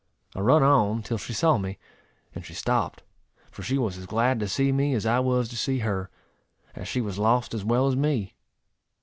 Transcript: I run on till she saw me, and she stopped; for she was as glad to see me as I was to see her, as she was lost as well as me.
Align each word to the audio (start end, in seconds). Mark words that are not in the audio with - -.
I 0.35 0.39
run 0.39 0.63
on 0.63 1.03
till 1.03 1.19
she 1.19 1.31
saw 1.31 1.59
me, 1.59 1.77
and 2.33 2.43
she 2.43 2.55
stopped; 2.55 3.03
for 3.51 3.61
she 3.61 3.77
was 3.77 3.99
as 3.99 4.07
glad 4.07 4.39
to 4.39 4.47
see 4.47 4.71
me 4.71 4.95
as 4.95 5.05
I 5.05 5.19
was 5.19 5.47
to 5.49 5.55
see 5.55 5.77
her, 5.85 6.09
as 6.73 6.87
she 6.87 7.01
was 7.01 7.19
lost 7.19 7.53
as 7.53 7.63
well 7.63 7.87
as 7.87 7.95
me. 7.95 8.33